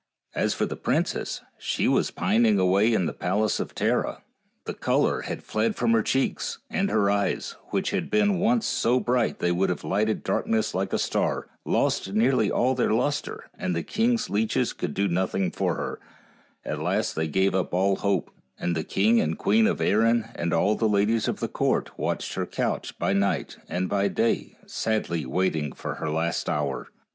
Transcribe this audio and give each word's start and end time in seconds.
As 0.33 0.55
for 0.55 0.65
the 0.65 0.75
princess, 0.75 1.41
she 1.59 1.87
was 1.87 2.09
pining 2.09 2.57
away 2.57 2.91
in 2.91 3.05
the 3.05 3.13
palace 3.13 3.59
of 3.59 3.75
Tara, 3.75 4.23
the 4.65 4.73
color 4.73 5.21
had 5.21 5.43
fled 5.43 5.75
from 5.75 5.91
her 5.91 6.01
cheeks, 6.01 6.57
and 6.71 6.89
her 6.89 7.11
eyes, 7.11 7.55
which 7.67 7.91
had 7.91 8.09
been 8.09 8.39
once 8.39 8.65
so 8.65 8.99
bright 8.99 9.37
they 9.37 9.51
would 9.51 9.69
have 9.69 9.83
lighted 9.83 10.23
darkness 10.23 10.73
like 10.73 10.91
a 10.91 10.97
star, 10.97 11.49
lost 11.65 12.13
nearly 12.13 12.49
all 12.49 12.73
their 12.73 12.91
luster, 12.91 13.51
and 13.55 13.75
the 13.75 13.83
king's 13.83 14.27
leeches 14.27 14.73
could 14.73 14.95
do 14.95 15.07
nothing 15.07 15.51
for 15.51 15.75
her, 15.75 15.99
and 16.65 16.73
at 16.73 16.81
last 16.81 17.13
they 17.15 17.27
gave 17.27 17.53
up 17.53 17.71
all 17.71 17.97
hope, 17.97 18.31
and 18.57 18.75
the 18.75 18.83
king 18.83 19.21
and 19.21 19.37
queen 19.37 19.67
of 19.67 19.79
Erin 19.79 20.25
and 20.33 20.51
the 20.51 20.59
ladies 20.89 21.27
of 21.27 21.41
the 21.41 21.47
court 21.47 21.95
watched 21.99 22.33
her 22.33 22.47
couch 22.47 22.97
by 22.97 23.13
night 23.13 23.57
and 23.69 23.87
by 23.87 24.07
day 24.07 24.57
sadly 24.65 25.27
waiting 25.27 25.71
for 25.71 25.93
her 26.01 26.09
last 26.09 26.49
hour. 26.49 26.87